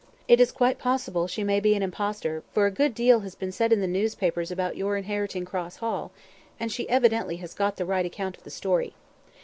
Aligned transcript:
It 0.27 0.41
is 0.41 0.51
quite 0.51 0.79
possible 0.79 1.27
she 1.27 1.43
may 1.43 1.59
be 1.59 1.75
an 1.75 1.83
impostor; 1.83 2.41
for 2.53 2.65
a 2.65 2.71
good 2.71 2.95
deal 2.95 3.19
has 3.19 3.35
been 3.35 3.51
said 3.51 3.71
in 3.71 3.81
the 3.81 3.87
newspapers 3.87 4.49
about 4.49 4.75
your 4.75 4.97
inheriting 4.97 5.45
Cross 5.45 5.75
Hall, 5.75 6.11
and 6.59 6.71
she 6.71 6.89
evidently 6.89 7.35
has 7.37 7.51
not 7.51 7.57
got 7.57 7.75
the 7.75 7.85
right 7.85 8.03
account 8.03 8.35
of 8.35 8.43
the 8.43 8.49
story. 8.49 8.95